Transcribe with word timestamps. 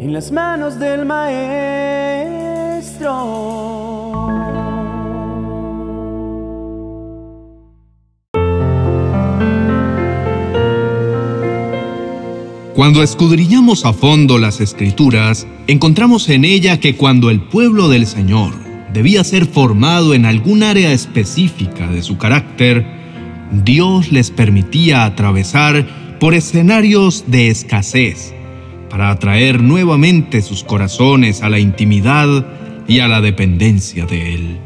en 0.00 0.14
las 0.14 0.32
manos 0.32 0.78
del 0.78 1.04
Maestro. 1.04 1.50
Cuando 12.74 13.02
escudriñamos 13.02 13.84
a 13.84 13.92
fondo 13.92 14.38
las 14.38 14.62
escrituras, 14.62 15.46
encontramos 15.66 16.30
en 16.30 16.46
ella 16.46 16.80
que 16.80 16.96
cuando 16.96 17.28
el 17.28 17.42
pueblo 17.42 17.90
del 17.90 18.06
Señor 18.06 18.54
debía 18.94 19.22
ser 19.22 19.44
formado 19.44 20.14
en 20.14 20.24
algún 20.24 20.62
área 20.62 20.92
específica 20.92 21.88
de 21.88 22.00
su 22.00 22.16
carácter, 22.16 22.86
Dios 23.52 24.10
les 24.12 24.30
permitía 24.30 25.04
atravesar 25.04 25.86
por 26.18 26.32
escenarios 26.32 27.24
de 27.26 27.50
escasez 27.50 28.32
para 28.90 29.10
atraer 29.10 29.62
nuevamente 29.62 30.42
sus 30.42 30.64
corazones 30.64 31.42
a 31.42 31.48
la 31.48 31.58
intimidad 31.58 32.46
y 32.88 32.98
a 32.98 33.08
la 33.08 33.20
dependencia 33.20 34.04
de 34.04 34.34
Él. 34.34 34.58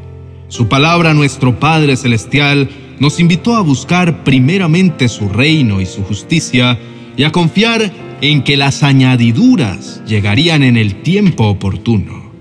Su 0.48 0.68
palabra, 0.68 1.14
nuestro 1.14 1.60
Padre 1.60 1.96
Celestial, 1.96 2.68
nos 2.98 3.20
invitó 3.20 3.54
a 3.54 3.60
buscar 3.60 4.24
primeramente 4.24 5.08
su 5.08 5.28
reino 5.28 5.80
y 5.80 5.86
su 5.86 6.02
justicia 6.02 6.78
y 7.16 7.24
a 7.24 7.32
confiar 7.32 7.92
en 8.20 8.42
que 8.42 8.56
las 8.56 8.82
añadiduras 8.82 10.02
llegarían 10.06 10.62
en 10.62 10.76
el 10.76 11.02
tiempo 11.02 11.44
oportuno. 11.44 12.32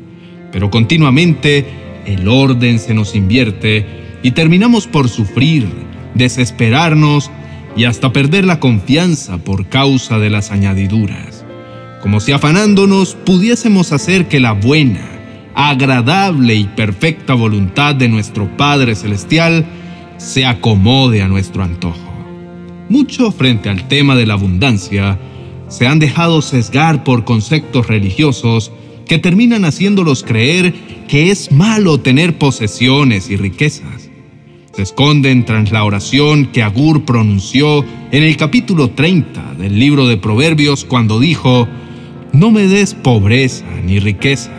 Pero 0.52 0.70
continuamente 0.70 1.66
el 2.06 2.28
orden 2.28 2.80
se 2.80 2.94
nos 2.94 3.16
invierte 3.16 3.86
y 4.24 4.32
terminamos 4.32 4.88
por 4.88 5.10
sufrir, 5.10 5.68
desesperarnos 6.14 7.30
y 7.76 7.86
hasta 7.86 8.14
perder 8.14 8.46
la 8.46 8.60
confianza 8.60 9.40
por 9.40 9.68
causa 9.68 10.20
de 10.20 10.30
las 10.30 10.52
añadiduras. 10.52 11.43
Como 12.04 12.20
si 12.20 12.34
afanándonos 12.34 13.16
pudiésemos 13.16 13.94
hacer 13.94 14.28
que 14.28 14.42
la 14.42 14.52
buena, 14.52 15.08
agradable 15.56 16.54
y 16.54 16.66
perfecta 16.66 17.34
voluntad 17.34 17.96
de 17.96 18.10
nuestro 18.10 18.58
Padre 18.58 18.94
Celestial 18.94 19.66
se 20.18 20.46
acomode 20.46 21.22
a 21.22 21.30
nuestro 21.30 21.64
antojo. 21.64 22.14
Mucho 22.90 23.32
frente 23.32 23.70
al 23.70 23.88
tema 23.88 24.18
de 24.18 24.26
la 24.26 24.34
abundancia, 24.34 25.18
se 25.70 25.88
han 25.88 26.00
dejado 26.00 26.42
sesgar 26.42 27.06
por 27.06 27.24
conceptos 27.24 27.88
religiosos 27.88 28.74
que 29.08 29.18
terminan 29.18 29.64
haciéndolos 29.64 30.24
creer 30.24 30.74
que 31.08 31.32
es 31.32 31.54
malo 31.54 32.02
tener 32.02 32.38
posesiones 32.38 33.30
y 33.30 33.38
riquezas. 33.38 34.10
Se 34.76 34.82
esconden 34.82 35.46
tras 35.46 35.72
la 35.72 35.86
oración 35.86 36.48
que 36.48 36.64
Agur 36.64 37.06
pronunció 37.06 37.86
en 38.12 38.24
el 38.24 38.36
capítulo 38.36 38.90
30 38.90 39.54
del 39.58 39.80
libro 39.80 40.06
de 40.06 40.18
Proverbios 40.18 40.84
cuando 40.84 41.22
dijo, 41.22 41.70
No 42.34 42.50
me 42.50 42.68
des 42.68 42.96
pobreza 42.96 43.64
ni 43.86 44.00
riqueza, 44.00 44.50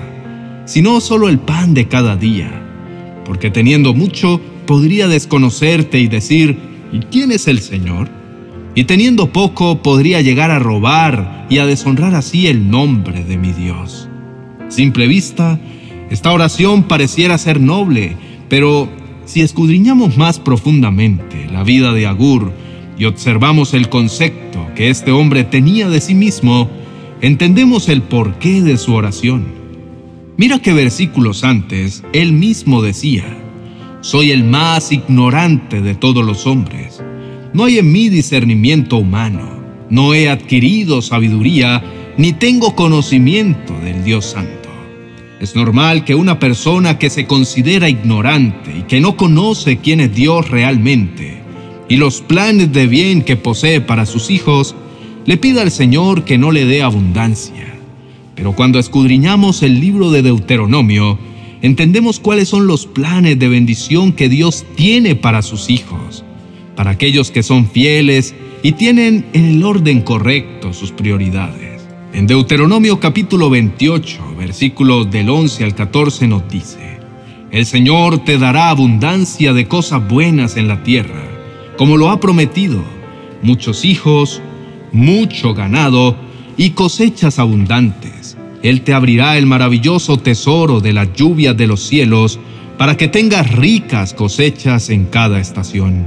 sino 0.64 1.00
solo 1.00 1.28
el 1.28 1.40
pan 1.40 1.74
de 1.74 1.88
cada 1.88 2.14
día, 2.14 2.48
porque 3.24 3.50
teniendo 3.50 3.94
mucho 3.94 4.40
podría 4.64 5.08
desconocerte 5.08 5.98
y 5.98 6.06
decir, 6.06 6.56
¿y 6.92 7.00
quién 7.00 7.32
es 7.32 7.48
el 7.48 7.58
Señor? 7.60 8.08
Y 8.76 8.84
teniendo 8.84 9.32
poco 9.32 9.82
podría 9.82 10.20
llegar 10.20 10.52
a 10.52 10.60
robar 10.60 11.48
y 11.50 11.58
a 11.58 11.66
deshonrar 11.66 12.14
así 12.14 12.46
el 12.46 12.70
nombre 12.70 13.24
de 13.24 13.36
mi 13.36 13.50
Dios. 13.50 14.08
Simple 14.68 15.08
vista, 15.08 15.58
esta 16.10 16.30
oración 16.30 16.84
pareciera 16.84 17.38
ser 17.38 17.60
noble, 17.60 18.16
pero 18.48 18.88
si 19.24 19.40
escudriñamos 19.40 20.16
más 20.16 20.38
profundamente 20.38 21.48
la 21.52 21.64
vida 21.64 21.92
de 21.92 22.06
Agur 22.06 22.52
y 22.96 23.06
observamos 23.06 23.74
el 23.74 23.88
concepto 23.88 24.64
que 24.76 24.90
este 24.90 25.10
hombre 25.10 25.42
tenía 25.42 25.88
de 25.88 26.00
sí 26.00 26.14
mismo, 26.14 26.70
entendemos 27.26 27.88
el 27.88 28.02
porqué 28.02 28.60
de 28.60 28.76
su 28.76 28.92
oración. 28.92 29.46
Mira 30.36 30.58
que 30.58 30.74
versículos 30.74 31.42
antes 31.42 32.02
él 32.12 32.34
mismo 32.34 32.82
decía, 32.82 33.24
soy 34.02 34.30
el 34.30 34.44
más 34.44 34.92
ignorante 34.92 35.80
de 35.80 35.94
todos 35.94 36.22
los 36.22 36.46
hombres. 36.46 37.02
No 37.54 37.64
hay 37.64 37.78
en 37.78 37.90
mí 37.90 38.10
discernimiento 38.10 38.98
humano. 38.98 39.48
No 39.88 40.12
he 40.12 40.28
adquirido 40.28 41.00
sabiduría, 41.00 41.82
ni 42.18 42.34
tengo 42.34 42.74
conocimiento 42.74 43.72
del 43.80 44.04
Dios 44.04 44.26
Santo. 44.26 44.68
Es 45.40 45.56
normal 45.56 46.04
que 46.04 46.14
una 46.14 46.38
persona 46.38 46.98
que 46.98 47.08
se 47.08 47.26
considera 47.26 47.88
ignorante 47.88 48.70
y 48.80 48.82
que 48.82 49.00
no 49.00 49.16
conoce 49.16 49.78
quién 49.78 50.00
es 50.00 50.14
Dios 50.14 50.50
realmente 50.50 51.42
y 51.88 51.96
los 51.96 52.20
planes 52.20 52.72
de 52.72 52.86
bien 52.86 53.22
que 53.22 53.36
posee 53.36 53.80
para 53.80 54.06
sus 54.06 54.30
hijos, 54.30 54.74
le 55.26 55.36
pida 55.36 55.62
al 55.62 55.70
Señor 55.70 56.24
que 56.24 56.38
no 56.38 56.52
le 56.52 56.64
dé 56.64 56.82
abundancia. 56.82 57.74
Pero 58.34 58.52
cuando 58.52 58.78
escudriñamos 58.78 59.62
el 59.62 59.80
libro 59.80 60.10
de 60.10 60.22
Deuteronomio, 60.22 61.18
entendemos 61.62 62.20
cuáles 62.20 62.48
son 62.48 62.66
los 62.66 62.86
planes 62.86 63.38
de 63.38 63.48
bendición 63.48 64.12
que 64.12 64.28
Dios 64.28 64.64
tiene 64.74 65.14
para 65.14 65.42
sus 65.42 65.70
hijos, 65.70 66.24
para 66.76 66.90
aquellos 66.90 67.30
que 67.30 67.42
son 67.42 67.68
fieles 67.68 68.34
y 68.62 68.72
tienen 68.72 69.26
en 69.32 69.44
el 69.46 69.62
orden 69.62 70.02
correcto 70.02 70.72
sus 70.72 70.90
prioridades. 70.90 71.82
En 72.12 72.26
Deuteronomio 72.26 73.00
capítulo 73.00 73.50
28, 73.50 74.36
versículos 74.38 75.10
del 75.10 75.30
11 75.30 75.64
al 75.64 75.74
14 75.74 76.28
nos 76.28 76.48
dice, 76.48 76.98
El 77.50 77.66
Señor 77.66 78.24
te 78.24 78.38
dará 78.38 78.70
abundancia 78.70 79.52
de 79.52 79.66
cosas 79.66 80.06
buenas 80.06 80.56
en 80.56 80.68
la 80.68 80.82
tierra, 80.82 81.24
como 81.76 81.96
lo 81.96 82.10
ha 82.10 82.20
prometido, 82.20 82.84
muchos 83.42 83.84
hijos, 83.84 84.42
mucho 84.94 85.52
ganado 85.52 86.16
y 86.56 86.70
cosechas 86.70 87.38
abundantes. 87.38 88.36
Él 88.62 88.80
te 88.80 88.94
abrirá 88.94 89.36
el 89.36 89.44
maravilloso 89.44 90.16
tesoro 90.16 90.80
de 90.80 90.94
las 90.94 91.12
lluvias 91.12 91.56
de 91.56 91.66
los 91.66 91.82
cielos 91.82 92.38
para 92.78 92.96
que 92.96 93.08
tengas 93.08 93.52
ricas 93.52 94.14
cosechas 94.14 94.88
en 94.88 95.04
cada 95.04 95.38
estación. 95.38 96.06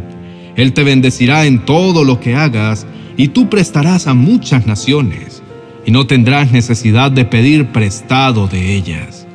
Él 0.56 0.74
te 0.74 0.84
bendecirá 0.84 1.46
en 1.46 1.66
todo 1.66 2.04
lo 2.04 2.20
que 2.20 2.34
hagas 2.34 2.88
y 3.16 3.28
tú 3.28 3.50
prestarás 3.50 4.08
a 4.08 4.16
muchas 4.16 4.66
naciones 4.66 5.44
y 5.86 5.92
no 5.92 6.08
tendrás 6.08 6.52
necesidad 6.52 7.12
de 7.12 7.26
pedir 7.26 7.68
prestado 7.68 8.48
de 8.48 8.76
ellas. 8.76 9.28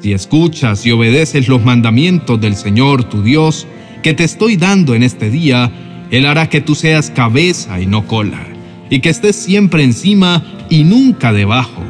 Si 0.00 0.12
escuchas 0.12 0.86
y 0.86 0.92
obedeces 0.92 1.48
los 1.48 1.64
mandamientos 1.64 2.40
del 2.40 2.54
Señor 2.54 3.04
tu 3.04 3.22
Dios 3.22 3.66
que 4.02 4.14
te 4.14 4.24
estoy 4.24 4.56
dando 4.56 4.94
en 4.94 5.02
este 5.02 5.28
día, 5.28 5.70
Él 6.10 6.24
hará 6.24 6.48
que 6.48 6.60
tú 6.60 6.74
seas 6.74 7.10
cabeza 7.10 7.80
y 7.80 7.86
no 7.86 8.06
cola, 8.06 8.46
y 8.90 9.00
que 9.00 9.08
estés 9.08 9.36
siempre 9.36 9.84
encima 9.84 10.42
y 10.68 10.84
nunca 10.84 11.32
debajo. 11.32 11.82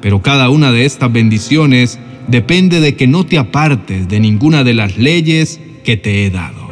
Pero 0.00 0.22
cada 0.22 0.50
una 0.50 0.70
de 0.70 0.84
estas 0.84 1.12
bendiciones 1.12 1.98
depende 2.28 2.80
de 2.80 2.94
que 2.94 3.06
no 3.06 3.24
te 3.24 3.38
apartes 3.38 4.08
de 4.08 4.20
ninguna 4.20 4.62
de 4.62 4.74
las 4.74 4.96
leyes 4.96 5.60
que 5.84 5.96
te 5.96 6.24
he 6.24 6.30
dado, 6.30 6.68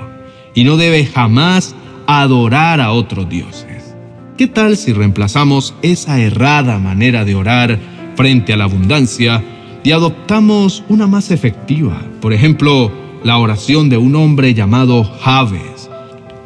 y 0.54 0.64
no 0.64 0.76
debes 0.76 1.10
jamás 1.10 1.74
adorar 2.06 2.80
a 2.80 2.92
otros 2.92 3.28
dioses. 3.28 3.94
¿Qué 4.36 4.46
tal 4.46 4.76
si 4.76 4.92
reemplazamos 4.92 5.74
esa 5.82 6.18
errada 6.20 6.78
manera 6.78 7.24
de 7.24 7.34
orar 7.34 7.78
frente 8.16 8.52
a 8.52 8.56
la 8.56 8.64
abundancia 8.64 9.42
y 9.84 9.92
adoptamos 9.92 10.82
una 10.88 11.06
más 11.06 11.30
efectiva? 11.30 12.00
Por 12.20 12.32
ejemplo, 12.32 12.90
la 13.22 13.36
oración 13.38 13.88
de 13.90 13.98
un 13.98 14.16
hombre 14.16 14.54
llamado 14.54 15.04
Javes, 15.04 15.89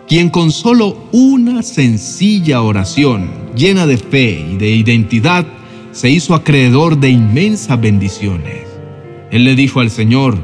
quien 0.08 0.30
con 0.30 0.50
solo 0.50 0.96
una 1.12 1.62
sencilla 1.62 2.62
oración 2.62 3.30
llena 3.56 3.86
de 3.86 3.96
fe 3.96 4.46
y 4.52 4.56
de 4.56 4.70
identidad 4.70 5.46
se 5.92 6.10
hizo 6.10 6.34
acreedor 6.34 6.98
de 6.98 7.10
inmensas 7.10 7.80
bendiciones. 7.80 8.66
Él 9.30 9.44
le 9.44 9.54
dijo 9.54 9.80
al 9.80 9.90
Señor, 9.90 10.38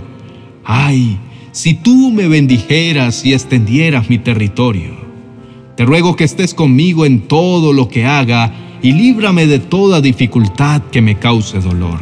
ay, 0.64 1.18
si 1.52 1.74
tú 1.74 2.10
me 2.10 2.28
bendijeras 2.28 3.24
y 3.24 3.34
extendieras 3.34 4.08
mi 4.08 4.18
territorio, 4.18 4.94
te 5.76 5.84
ruego 5.84 6.16
que 6.16 6.24
estés 6.24 6.54
conmigo 6.54 7.04
en 7.04 7.22
todo 7.22 7.72
lo 7.72 7.88
que 7.88 8.04
haga 8.04 8.52
y 8.82 8.92
líbrame 8.92 9.46
de 9.46 9.58
toda 9.58 10.00
dificultad 10.00 10.82
que 10.90 11.02
me 11.02 11.18
cause 11.18 11.60
dolor. 11.60 12.00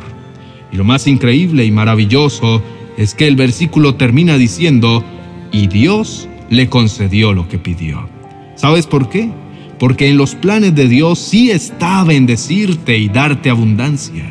Y 0.70 0.76
lo 0.76 0.84
más 0.84 1.06
increíble 1.06 1.64
y 1.64 1.70
maravilloso 1.70 2.62
es 2.96 3.14
que 3.14 3.26
el 3.26 3.36
versículo 3.36 3.94
termina 3.94 4.36
diciendo, 4.36 5.04
y 5.52 5.66
Dios 5.68 6.28
le 6.50 6.68
concedió 6.68 7.32
lo 7.32 7.48
que 7.48 7.58
pidió. 7.58 8.08
¿Sabes 8.54 8.86
por 8.86 9.08
qué? 9.08 9.30
Porque 9.78 10.08
en 10.08 10.16
los 10.16 10.34
planes 10.34 10.74
de 10.74 10.88
Dios 10.88 11.18
sí 11.18 11.50
está 11.50 12.02
bendecirte 12.04 12.98
y 12.98 13.08
darte 13.08 13.50
abundancia. 13.50 14.24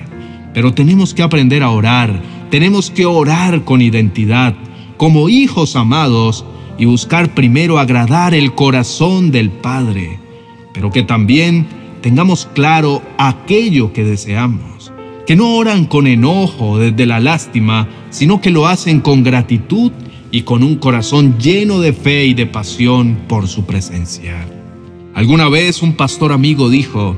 Pero 0.53 0.73
tenemos 0.73 1.13
que 1.13 1.23
aprender 1.23 1.63
a 1.63 1.69
orar, 1.69 2.21
tenemos 2.49 2.91
que 2.91 3.05
orar 3.05 3.63
con 3.63 3.81
identidad, 3.81 4.55
como 4.97 5.29
hijos 5.29 5.75
amados, 5.75 6.45
y 6.77 6.85
buscar 6.85 7.33
primero 7.33 7.79
agradar 7.79 8.33
el 8.33 8.53
corazón 8.53 9.31
del 9.31 9.49
Padre, 9.49 10.19
pero 10.73 10.91
que 10.91 11.03
también 11.03 11.65
tengamos 12.01 12.47
claro 12.53 13.01
aquello 13.17 13.93
que 13.93 14.03
deseamos, 14.03 14.91
que 15.25 15.35
no 15.35 15.55
oran 15.55 15.85
con 15.85 16.07
enojo 16.07 16.77
desde 16.77 17.05
la 17.05 17.19
lástima, 17.19 17.87
sino 18.09 18.41
que 18.41 18.51
lo 18.51 18.67
hacen 18.67 18.99
con 19.01 19.23
gratitud 19.23 19.91
y 20.31 20.41
con 20.41 20.63
un 20.63 20.75
corazón 20.75 21.37
lleno 21.37 21.79
de 21.79 21.93
fe 21.93 22.25
y 22.25 22.33
de 22.33 22.45
pasión 22.45 23.17
por 23.27 23.47
su 23.47 23.65
presencia. 23.65 24.45
Alguna 25.13 25.49
vez 25.49 25.81
un 25.81 25.93
pastor 25.93 26.31
amigo 26.31 26.69
dijo, 26.69 27.15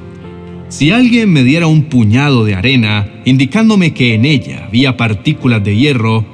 Si 0.69 0.91
alguien 0.91 1.31
me 1.31 1.43
diera 1.43 1.67
un 1.67 1.83
puñado 1.83 2.45
de 2.45 2.55
arena, 2.55 3.11
indicándome 3.25 3.93
que 3.93 4.13
en 4.13 4.25
ella 4.25 4.65
había 4.67 4.95
partículas 4.95 5.63
de 5.63 5.75
hierro, 5.75 6.25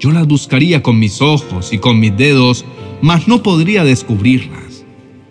yo 0.00 0.10
las 0.12 0.26
buscaría 0.26 0.82
con 0.82 0.98
mis 0.98 1.22
ojos 1.22 1.72
y 1.72 1.78
con 1.78 2.00
mis 2.00 2.16
dedos, 2.16 2.64
mas 3.02 3.28
no 3.28 3.42
podría 3.42 3.84
descubrirlas. 3.84 4.84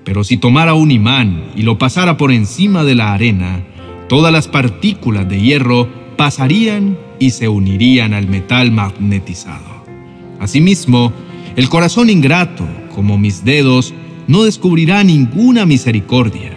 Pero 0.04 0.24
si 0.24 0.38
tomara 0.38 0.76
un 0.76 0.92
imán 0.92 1.52
y 1.56 1.64
lo 1.64 1.78
pasara 1.78 2.16
por 2.16 2.32
encima 2.32 2.84
de 2.84 2.96
la 2.96 3.14
arena, 3.14 3.64
todas 4.08 4.32
las 4.32 4.48
partículas 4.48 5.28
de 5.28 5.42
hierro 5.42 5.90
pasarían 6.16 6.98
y 7.20 7.32
se 7.32 7.48
unirían 7.48 8.14
al 8.14 8.28
metal 8.28 8.72
magnetizado. 8.72 9.75
Asimismo, 10.40 11.14
el 11.56 11.70
corazón 11.70 12.10
ingrato, 12.10 12.68
como 12.94 13.18
mis 13.18 13.46
dedos, 13.46 13.94
no 14.28 14.44
descubrirá 14.44 15.04
ninguna 15.04 15.66
misericordia. 15.66 16.52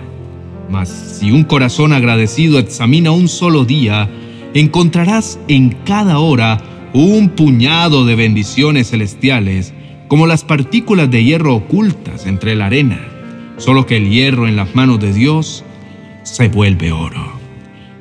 Mas 0.70 0.88
si 0.88 1.30
un 1.30 1.44
corazón 1.44 1.92
agradecido 1.92 2.58
examina 2.58 3.10
un 3.10 3.28
solo 3.28 3.64
día, 3.64 4.08
encontrarás 4.54 5.38
en 5.48 5.70
cada 5.84 6.18
hora 6.18 6.58
un 6.92 7.30
puñado 7.30 8.04
de 8.04 8.14
bendiciones 8.14 8.90
celestiales, 8.90 9.72
como 10.08 10.26
las 10.26 10.44
partículas 10.44 11.10
de 11.10 11.24
hierro 11.24 11.54
ocultas 11.54 12.26
entre 12.26 12.54
la 12.54 12.66
arena, 12.66 13.00
solo 13.58 13.86
que 13.86 13.96
el 13.96 14.10
hierro 14.10 14.48
en 14.48 14.56
las 14.56 14.74
manos 14.74 15.00
de 15.00 15.12
Dios 15.12 15.64
se 16.22 16.48
vuelve 16.48 16.92
oro. 16.92 17.32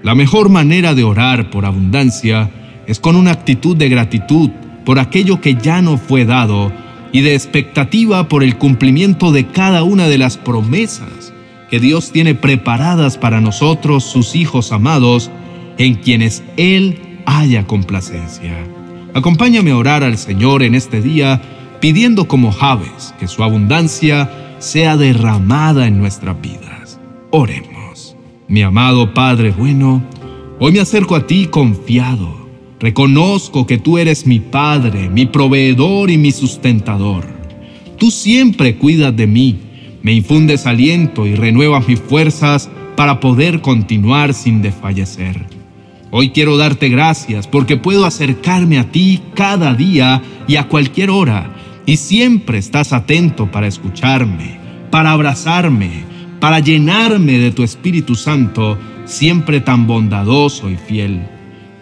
La 0.04 0.16
mejor 0.16 0.50
manera 0.50 0.94
de 0.94 1.04
orar 1.04 1.50
por 1.50 1.66
abundancia 1.66 2.50
es 2.88 3.00
con 3.00 3.16
una 3.16 3.32
actitud 3.32 3.76
de 3.76 3.90
gratitud 3.90 4.50
por 4.88 5.00
aquello 5.00 5.42
que 5.42 5.56
ya 5.56 5.82
no 5.82 5.98
fue 5.98 6.24
dado 6.24 6.72
y 7.12 7.20
de 7.20 7.36
expectativa 7.36 8.30
por 8.30 8.42
el 8.42 8.58
cumplimiento 8.58 9.34
de 9.34 9.46
cada 9.46 9.84
una 9.84 10.08
de 10.08 10.18
las 10.18 10.38
promesas 10.38 11.34
que 11.70 11.82
Dios 11.82 12.14
tiene 12.14 12.36
preparadas 12.36 13.18
para 13.18 13.42
nosotros, 13.42 14.06
sus 14.06 14.34
hijos 14.34 14.72
amados, 14.72 15.30
en 15.78 15.96
quienes 15.96 16.42
Él 16.56 17.20
haya 17.26 17.68
complacencia. 17.68 18.66
Acompáñame 19.14 19.72
a 19.72 19.76
orar 19.76 20.06
al 20.06 20.18
Señor 20.18 20.64
en 20.64 20.74
este 20.74 21.02
día, 21.02 21.42
pidiendo 21.82 22.30
como 22.30 22.54
Javes 22.54 23.14
que 23.20 23.28
su 23.28 23.44
abundancia 23.44 24.56
sea 24.60 24.96
derramada 24.96 25.86
en 25.88 25.98
nuestras 25.98 26.42
vidas. 26.42 26.98
Oremos. 27.32 28.16
Mi 28.48 28.62
amado 28.62 29.14
Padre 29.14 29.52
bueno, 29.52 30.02
hoy 30.60 30.72
me 30.72 30.80
acerco 30.80 31.18
a 31.18 31.28
ti 31.28 31.48
confiado 31.48 32.47
Reconozco 32.80 33.66
que 33.66 33.80
tú 33.80 33.98
eres 33.98 34.28
mi 34.28 34.40
Padre, 34.40 35.10
mi 35.10 35.26
proveedor 35.26 36.12
y 36.12 36.18
mi 36.18 36.32
sustentador. 36.32 37.26
Tú 37.98 38.12
siempre 38.12 38.76
cuidas 38.76 39.16
de 39.16 39.26
mí, 39.26 39.58
me 40.04 40.14
infundes 40.14 40.68
aliento 40.68 41.26
y 41.26 41.34
renuevas 41.34 41.88
mis 41.88 42.00
fuerzas 42.00 42.70
para 42.96 43.20
poder 43.20 43.62
continuar 43.62 44.36
sin 44.36 44.62
desfallecer. 44.62 45.46
Hoy 46.12 46.30
quiero 46.30 46.56
darte 46.56 46.90
gracias 46.90 47.48
porque 47.48 47.78
puedo 47.78 48.06
acercarme 48.06 48.78
a 48.78 48.92
ti 48.92 49.22
cada 49.34 49.74
día 49.74 50.22
y 50.48 50.58
a 50.58 50.68
cualquier 50.68 51.10
hora, 51.10 51.54
y 51.88 51.98
siempre 51.98 52.60
estás 52.60 52.94
atento 52.94 53.52
para 53.52 53.68
escucharme, 53.68 54.60
para 54.92 55.12
abrazarme, 55.12 56.04
para 56.40 56.60
llenarme 56.60 57.40
de 57.40 57.52
tu 57.52 57.64
Espíritu 57.64 58.14
Santo, 58.14 58.78
siempre 59.06 59.62
tan 59.62 59.88
bondadoso 59.88 60.70
y 60.70 60.76
fiel. 60.76 61.37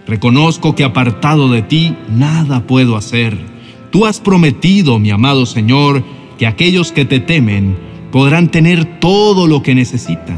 Reconozco 0.08 0.76
que 0.76 0.84
apartado 0.84 1.50
de 1.50 1.64
ti 1.64 1.96
nada 2.10 2.68
puedo 2.68 2.96
hacer. 2.96 3.38
Tú 3.92 4.06
has 4.06 4.20
prometido, 4.20 5.00
mi 5.00 5.10
amado 5.10 5.46
Señor, 5.46 6.04
que 6.38 6.46
aquellos 6.46 6.92
que 6.92 7.06
te 7.06 7.20
temen 7.20 7.76
podrán 8.12 8.50
tener 8.50 9.00
todo 9.00 9.48
lo 9.48 9.64
que 9.64 9.74
necesitan. 9.74 10.38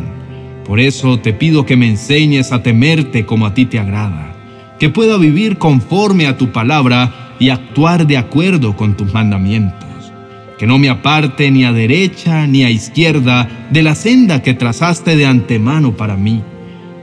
Por 0.65 0.79
eso 0.79 1.19
te 1.19 1.33
pido 1.33 1.65
que 1.65 1.75
me 1.75 1.87
enseñes 1.87 2.51
a 2.51 2.63
temerte 2.63 3.25
como 3.25 3.45
a 3.45 3.53
ti 3.53 3.65
te 3.65 3.79
agrada, 3.79 4.35
que 4.79 4.89
pueda 4.89 5.17
vivir 5.17 5.57
conforme 5.57 6.27
a 6.27 6.37
tu 6.37 6.51
palabra 6.51 7.35
y 7.39 7.49
actuar 7.49 8.07
de 8.07 8.17
acuerdo 8.17 8.75
con 8.75 8.95
tus 8.95 9.13
mandamientos, 9.13 10.13
que 10.57 10.67
no 10.67 10.77
me 10.77 10.89
aparte 10.89 11.51
ni 11.51 11.65
a 11.65 11.71
derecha 11.71 12.47
ni 12.47 12.63
a 12.63 12.69
izquierda 12.69 13.47
de 13.69 13.83
la 13.83 13.95
senda 13.95 14.41
que 14.41 14.53
trazaste 14.53 15.15
de 15.15 15.25
antemano 15.25 15.95
para 15.95 16.15
mí, 16.15 16.41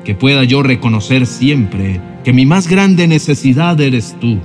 que 0.05 0.15
pueda 0.15 0.45
yo 0.45 0.63
reconocer 0.63 1.27
siempre 1.27 2.01
que 2.25 2.33
mi 2.33 2.47
más 2.47 2.67
grande 2.67 3.07
necesidad 3.07 3.79
eres 3.81 4.17
tú. 4.19 4.39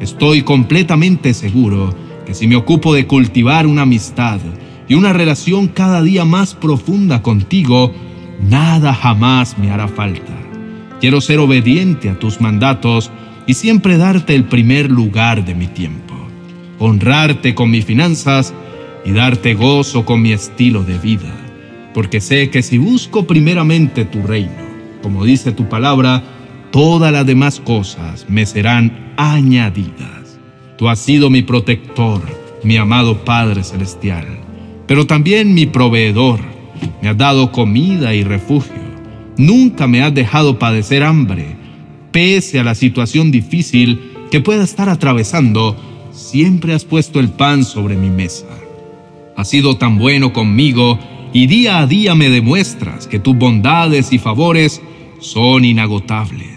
Estoy 0.00 0.42
completamente 0.42 1.32
seguro 1.32 1.94
que 2.26 2.34
si 2.34 2.48
me 2.48 2.56
ocupo 2.56 2.92
de 2.92 3.06
cultivar 3.06 3.66
una 3.66 3.82
amistad 3.82 4.40
y 4.88 4.94
una 4.94 5.12
relación 5.12 5.68
cada 5.68 6.02
día 6.02 6.24
más 6.24 6.54
profunda 6.54 7.22
contigo, 7.22 7.94
nada 8.42 8.92
jamás 8.92 9.56
me 9.56 9.70
hará 9.70 9.86
falta. 9.86 10.32
Quiero 11.00 11.20
ser 11.20 11.38
obediente 11.38 12.10
a 12.10 12.18
tus 12.18 12.40
mandatos 12.40 13.10
y 13.46 13.54
siempre 13.54 13.96
darte 13.96 14.34
el 14.34 14.44
primer 14.44 14.90
lugar 14.90 15.44
de 15.44 15.54
mi 15.54 15.68
tiempo, 15.68 16.14
honrarte 16.80 17.54
con 17.54 17.70
mis 17.70 17.84
finanzas 17.84 18.52
y 19.04 19.12
darte 19.12 19.54
gozo 19.54 20.04
con 20.04 20.22
mi 20.22 20.32
estilo 20.32 20.82
de 20.82 20.98
vida, 20.98 21.32
porque 21.94 22.20
sé 22.20 22.50
que 22.50 22.62
si 22.62 22.78
busco 22.78 23.26
primeramente 23.26 24.04
tu 24.04 24.22
reino, 24.22 24.52
como 25.02 25.24
dice 25.24 25.52
tu 25.52 25.68
palabra, 25.68 26.22
todas 26.72 27.12
las 27.12 27.26
demás 27.26 27.60
cosas 27.60 28.26
me 28.28 28.44
serán 28.46 29.12
añadidas. 29.16 30.40
Tú 30.78 30.88
has 30.88 30.98
sido 30.98 31.30
mi 31.30 31.42
protector, 31.42 32.20
mi 32.64 32.76
amado 32.76 33.24
Padre 33.24 33.62
Celestial, 33.62 34.26
pero 34.88 35.06
también 35.06 35.54
mi 35.54 35.66
proveedor. 35.66 36.40
Me 37.00 37.10
has 37.10 37.16
dado 37.16 37.52
comida 37.52 38.14
y 38.14 38.24
refugio. 38.24 38.82
Nunca 39.36 39.86
me 39.86 40.02
has 40.02 40.12
dejado 40.12 40.58
padecer 40.58 41.04
hambre. 41.04 41.56
Pese 42.10 42.58
a 42.58 42.64
la 42.64 42.74
situación 42.74 43.30
difícil 43.30 44.00
que 44.30 44.40
pueda 44.40 44.64
estar 44.64 44.88
atravesando, 44.88 45.76
siempre 46.10 46.74
has 46.74 46.84
puesto 46.84 47.20
el 47.20 47.28
pan 47.28 47.64
sobre 47.64 47.96
mi 47.96 48.10
mesa. 48.10 48.46
Has 49.36 49.48
sido 49.48 49.76
tan 49.76 49.98
bueno 49.98 50.32
conmigo 50.32 50.98
y 51.32 51.46
día 51.46 51.78
a 51.78 51.86
día 51.86 52.14
me 52.14 52.28
demuestras 52.28 53.06
que 53.06 53.18
tus 53.18 53.36
bondades 53.36 54.12
y 54.12 54.18
favores 54.18 54.82
son 55.20 55.64
inagotables. 55.64 56.51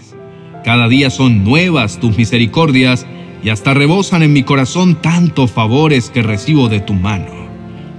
Cada 0.66 0.88
día 0.88 1.10
son 1.10 1.44
nuevas 1.44 2.00
tus 2.00 2.18
misericordias 2.18 3.06
y 3.40 3.50
hasta 3.50 3.72
rebosan 3.72 4.24
en 4.24 4.32
mi 4.32 4.42
corazón 4.42 5.00
tantos 5.00 5.52
favores 5.52 6.10
que 6.10 6.24
recibo 6.24 6.68
de 6.68 6.80
tu 6.80 6.92
mano. 6.92 7.30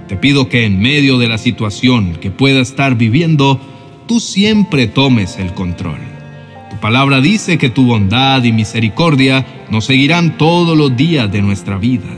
Te 0.06 0.16
pido 0.18 0.50
que 0.50 0.66
en 0.66 0.78
medio 0.78 1.16
de 1.16 1.28
la 1.28 1.38
situación 1.38 2.18
que 2.20 2.30
pueda 2.30 2.60
estar 2.60 2.98
viviendo, 2.98 3.58
tú 4.06 4.20
siempre 4.20 4.86
tomes 4.86 5.38
el 5.38 5.54
control. 5.54 5.96
Tu 6.68 6.76
palabra 6.76 7.22
dice 7.22 7.56
que 7.56 7.70
tu 7.70 7.86
bondad 7.86 8.44
y 8.44 8.52
misericordia 8.52 9.46
nos 9.70 9.86
seguirán 9.86 10.36
todos 10.36 10.76
los 10.76 10.94
días 10.94 11.32
de 11.32 11.40
nuestra 11.40 11.78
vida. 11.78 12.14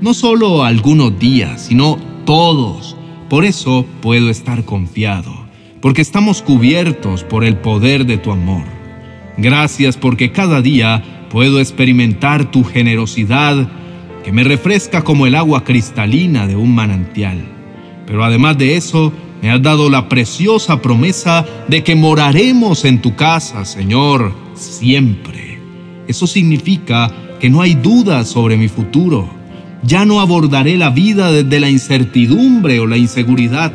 No 0.00 0.14
solo 0.14 0.64
algunos 0.64 1.18
días, 1.18 1.66
sino 1.66 1.98
todos. 2.24 2.96
Por 3.28 3.44
eso 3.44 3.84
puedo 4.00 4.30
estar 4.30 4.64
confiado, 4.64 5.34
porque 5.82 6.00
estamos 6.00 6.40
cubiertos 6.40 7.22
por 7.22 7.44
el 7.44 7.58
poder 7.58 8.06
de 8.06 8.16
tu 8.16 8.32
amor. 8.32 8.73
Gracias 9.36 9.96
porque 9.96 10.30
cada 10.30 10.60
día 10.60 11.02
puedo 11.30 11.58
experimentar 11.58 12.50
tu 12.50 12.62
generosidad 12.62 13.68
que 14.24 14.32
me 14.32 14.44
refresca 14.44 15.02
como 15.02 15.26
el 15.26 15.34
agua 15.34 15.64
cristalina 15.64 16.46
de 16.46 16.54
un 16.56 16.74
manantial. 16.74 17.44
Pero 18.06 18.24
además 18.24 18.56
de 18.58 18.76
eso, 18.76 19.12
me 19.42 19.50
has 19.50 19.60
dado 19.60 19.90
la 19.90 20.08
preciosa 20.08 20.80
promesa 20.80 21.44
de 21.68 21.82
que 21.82 21.96
moraremos 21.96 22.84
en 22.84 23.02
tu 23.02 23.16
casa, 23.16 23.64
Señor, 23.64 24.32
siempre. 24.54 25.58
Eso 26.06 26.26
significa 26.26 27.10
que 27.40 27.50
no 27.50 27.60
hay 27.60 27.74
dudas 27.74 28.28
sobre 28.28 28.56
mi 28.56 28.68
futuro. 28.68 29.28
Ya 29.82 30.04
no 30.04 30.20
abordaré 30.20 30.78
la 30.78 30.90
vida 30.90 31.32
desde 31.32 31.60
la 31.60 31.68
incertidumbre 31.68 32.78
o 32.78 32.86
la 32.86 32.96
inseguridad, 32.96 33.72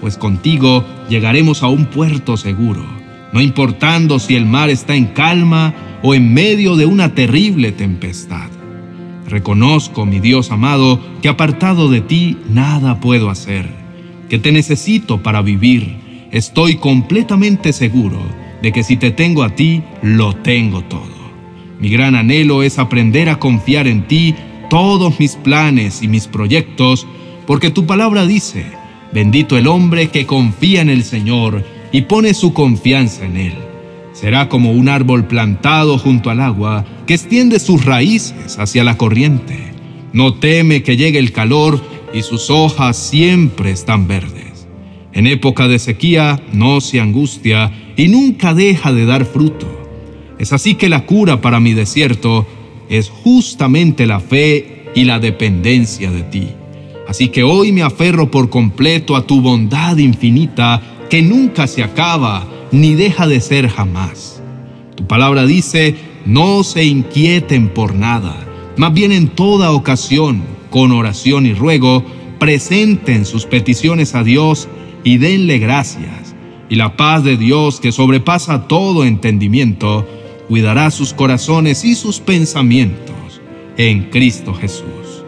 pues 0.00 0.18
contigo 0.18 0.84
llegaremos 1.08 1.62
a 1.62 1.68
un 1.68 1.86
puerto 1.86 2.36
seguro 2.36 2.95
no 3.32 3.40
importando 3.40 4.18
si 4.18 4.36
el 4.36 4.46
mar 4.46 4.70
está 4.70 4.94
en 4.94 5.06
calma 5.06 5.74
o 6.02 6.14
en 6.14 6.32
medio 6.32 6.76
de 6.76 6.86
una 6.86 7.14
terrible 7.14 7.72
tempestad. 7.72 8.50
Reconozco, 9.28 10.06
mi 10.06 10.20
Dios 10.20 10.50
amado, 10.52 11.00
que 11.20 11.28
apartado 11.28 11.88
de 11.88 12.00
ti 12.00 12.38
nada 12.48 13.00
puedo 13.00 13.28
hacer, 13.28 13.68
que 14.28 14.38
te 14.38 14.52
necesito 14.52 15.22
para 15.22 15.42
vivir. 15.42 15.96
Estoy 16.30 16.76
completamente 16.76 17.72
seguro 17.72 18.20
de 18.62 18.72
que 18.72 18.84
si 18.84 18.96
te 18.96 19.10
tengo 19.10 19.42
a 19.42 19.50
ti, 19.54 19.82
lo 20.02 20.34
tengo 20.36 20.82
todo. 20.82 21.16
Mi 21.80 21.90
gran 21.90 22.14
anhelo 22.14 22.62
es 22.62 22.78
aprender 22.78 23.28
a 23.28 23.38
confiar 23.38 23.86
en 23.86 24.06
ti 24.06 24.34
todos 24.70 25.18
mis 25.18 25.36
planes 25.36 26.02
y 26.02 26.08
mis 26.08 26.26
proyectos, 26.26 27.06
porque 27.46 27.70
tu 27.70 27.86
palabra 27.86 28.26
dice, 28.26 28.64
bendito 29.12 29.58
el 29.58 29.66
hombre 29.66 30.08
que 30.08 30.26
confía 30.26 30.80
en 30.80 30.88
el 30.88 31.04
Señor 31.04 31.64
y 31.92 32.02
pone 32.02 32.34
su 32.34 32.52
confianza 32.52 33.24
en 33.24 33.36
Él. 33.36 33.54
Será 34.12 34.48
como 34.48 34.72
un 34.72 34.88
árbol 34.88 35.26
plantado 35.26 35.98
junto 35.98 36.30
al 36.30 36.40
agua 36.40 36.84
que 37.06 37.14
extiende 37.14 37.58
sus 37.58 37.84
raíces 37.84 38.58
hacia 38.58 38.82
la 38.82 38.96
corriente. 38.96 39.72
No 40.12 40.34
teme 40.34 40.82
que 40.82 40.96
llegue 40.96 41.18
el 41.18 41.32
calor 41.32 41.82
y 42.14 42.22
sus 42.22 42.48
hojas 42.48 42.96
siempre 42.96 43.70
están 43.70 44.08
verdes. 44.08 44.66
En 45.12 45.26
época 45.26 45.68
de 45.68 45.78
sequía 45.78 46.42
no 46.52 46.80
se 46.80 47.00
angustia 47.00 47.72
y 47.96 48.08
nunca 48.08 48.54
deja 48.54 48.92
de 48.92 49.06
dar 49.06 49.26
fruto. 49.26 49.66
Es 50.38 50.52
así 50.52 50.74
que 50.74 50.88
la 50.88 51.04
cura 51.06 51.40
para 51.40 51.60
mi 51.60 51.72
desierto 51.72 52.46
es 52.88 53.10
justamente 53.10 54.06
la 54.06 54.20
fe 54.20 54.86
y 54.94 55.04
la 55.04 55.18
dependencia 55.18 56.10
de 56.10 56.22
ti. 56.22 56.48
Así 57.08 57.28
que 57.28 57.42
hoy 57.42 57.72
me 57.72 57.82
aferro 57.82 58.30
por 58.30 58.50
completo 58.50 59.16
a 59.16 59.26
tu 59.26 59.40
bondad 59.40 59.96
infinita 59.98 60.82
que 61.08 61.22
nunca 61.22 61.66
se 61.66 61.82
acaba 61.82 62.46
ni 62.72 62.94
deja 62.94 63.26
de 63.26 63.40
ser 63.40 63.68
jamás. 63.68 64.42
Tu 64.94 65.06
palabra 65.06 65.46
dice, 65.46 65.94
no 66.24 66.64
se 66.64 66.84
inquieten 66.84 67.68
por 67.68 67.94
nada, 67.94 68.36
más 68.76 68.92
bien 68.92 69.12
en 69.12 69.28
toda 69.28 69.70
ocasión, 69.72 70.42
con 70.70 70.92
oración 70.92 71.46
y 71.46 71.54
ruego, 71.54 72.04
presenten 72.38 73.24
sus 73.24 73.46
peticiones 73.46 74.14
a 74.14 74.22
Dios 74.22 74.68
y 75.04 75.18
denle 75.18 75.58
gracias. 75.58 76.34
Y 76.68 76.74
la 76.74 76.96
paz 76.96 77.22
de 77.24 77.36
Dios, 77.36 77.80
que 77.80 77.92
sobrepasa 77.92 78.66
todo 78.66 79.04
entendimiento, 79.04 80.06
cuidará 80.48 80.90
sus 80.90 81.12
corazones 81.12 81.84
y 81.84 81.94
sus 81.94 82.20
pensamientos 82.20 83.40
en 83.76 84.10
Cristo 84.10 84.52
Jesús. 84.52 85.24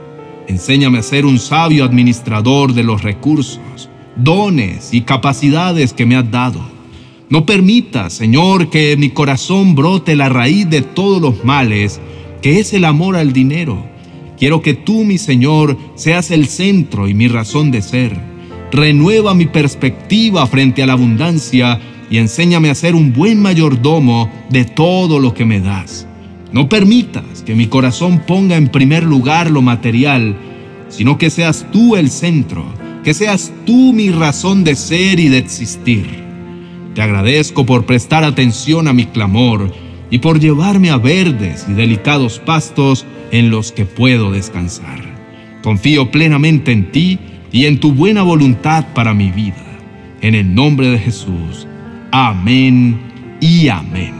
Enséñame 0.49 0.99
a 0.99 1.03
ser 1.03 1.27
un 1.27 1.39
sabio 1.39 1.85
administrador 1.85 2.73
de 2.73 2.83
los 2.83 3.03
recursos, 3.03 3.89
dones 4.19 4.93
y 4.93 5.03
capacidades 5.03 5.93
que 5.93 6.07
me 6.07 6.17
has 6.17 6.31
dado. 6.31 6.61
No 7.31 7.45
permita, 7.45 8.11
Señor, 8.11 8.71
que 8.71 8.93
en 8.93 9.01
mi 9.01 9.11
corazón 9.11 9.75
brote 9.75 10.17
la 10.17 10.29
raíz 10.29 10.69
de 10.69 10.83
todos 10.83 11.21
los 11.21 11.45
males, 11.45 12.01
que 12.41 12.59
es 12.59 12.73
el 12.73 12.85
amor 12.85 13.17
al 13.17 13.33
dinero. 13.33 13.85
Quiero 14.39 14.63
que 14.63 14.75
tú, 14.75 15.05
mi 15.05 15.19
Señor, 15.19 15.77
seas 15.95 16.31
el 16.31 16.47
centro 16.47 17.09
y 17.09 17.15
mi 17.15 17.29
razón 17.29 17.71
de 17.71 17.83
ser. 17.83 18.19
Renueva 18.73 19.35
mi 19.35 19.47
perspectiva 19.47 20.47
frente 20.47 20.83
a 20.83 20.87
la 20.87 20.93
abundancia 20.95 21.81
y 22.11 22.19
enséñame 22.19 22.71
a 22.71 22.75
ser 22.75 22.95
un 22.95 23.13
buen 23.13 23.41
mayordomo 23.41 24.31
de 24.49 24.65
todo 24.65 25.19
lo 25.19 25.35
que 25.35 25.45
me 25.45 25.61
das. 25.61 26.07
No 26.53 26.69
permitas 26.69 27.43
que 27.45 27.55
mi 27.55 27.67
corazón 27.67 28.23
ponga 28.27 28.57
en 28.57 28.69
primer 28.69 29.03
lugar 29.03 29.51
lo 29.51 29.61
material, 29.61 30.37
sino 30.89 31.19
que 31.19 31.29
seas 31.29 31.67
tú 31.71 31.97
el 31.97 32.09
centro, 32.11 32.65
que 33.05 33.15
seas 33.15 33.53
tú 33.65 33.93
mi 33.93 34.11
razón 34.11 34.65
de 34.65 34.75
ser 34.75 35.21
y 35.21 35.29
de 35.29 35.39
existir. 35.39 36.07
Te 36.95 37.03
agradezco 37.03 37.65
por 37.65 37.87
prestar 37.87 38.25
atención 38.25 38.89
a 38.89 38.93
mi 38.93 39.07
clamor 39.07 39.73
y 40.11 40.19
por 40.19 40.41
llevarme 40.41 40.91
a 40.91 40.97
verdes 40.97 41.67
y 41.69 41.73
delicados 41.73 42.39
pastos 42.39 43.07
en 43.31 43.51
los 43.51 43.73
que 43.73 43.85
puedo 43.85 44.31
descansar. 44.31 45.03
Confío 45.63 46.11
plenamente 46.11 46.73
en 46.73 46.91
ti 46.91 47.19
y 47.53 47.67
en 47.67 47.79
tu 47.81 47.93
buena 47.93 48.23
voluntad 48.23 48.87
para 48.95 49.15
mi 49.15 49.31
vida. 49.31 49.65
En 50.21 50.35
el 50.35 50.55
nombre 50.55 50.89
de 50.89 50.99
Jesús. 50.99 51.67
Amén 52.11 52.99
y 53.41 53.69
amén. 53.69 54.15